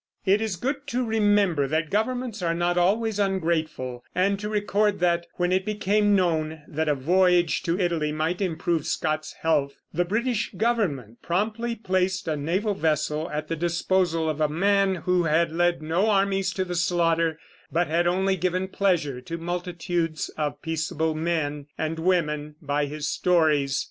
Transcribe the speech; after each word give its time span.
It 0.25 0.41
is 0.41 0.55
good 0.55 0.87
to 0.87 1.05
remember 1.05 1.67
that 1.67 1.91
governments 1.91 2.41
are 2.41 2.55
not 2.55 2.75
always 2.75 3.19
ungrateful, 3.19 4.03
and 4.15 4.39
to 4.39 4.49
record 4.49 4.97
that, 4.99 5.27
when 5.35 5.51
it 5.51 5.63
became 5.63 6.15
known 6.15 6.63
that 6.67 6.89
a 6.89 6.95
voyage 6.95 7.61
to 7.61 7.79
Italy 7.79 8.11
might 8.11 8.41
improve 8.41 8.87
Scott's 8.87 9.33
health, 9.41 9.75
the 9.93 10.03
British 10.03 10.53
government 10.57 11.21
promptly 11.21 11.75
placed 11.75 12.27
a 12.27 12.35
naval 12.35 12.73
vessel 12.73 13.29
at 13.29 13.47
the 13.47 13.55
disposal 13.55 14.27
of 14.27 14.41
a 14.41 14.49
man 14.49 14.95
who 15.05 15.25
had 15.25 15.51
led 15.51 15.83
no 15.83 16.09
armies 16.09 16.51
to 16.53 16.65
the 16.65 16.73
slaughter, 16.73 17.37
but 17.71 17.85
had 17.85 18.07
only 18.07 18.35
given 18.35 18.69
pleasure 18.69 19.21
to 19.21 19.37
multitudes 19.37 20.29
of 20.29 20.63
peaceable 20.63 21.13
men 21.13 21.67
and 21.77 21.99
women 21.99 22.55
by 22.59 22.87
his 22.87 23.07
stories. 23.07 23.79